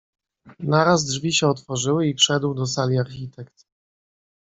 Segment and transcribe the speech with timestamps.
[0.59, 3.65] "Naraz drzwi się otworzyły i wszedł do sali architekt."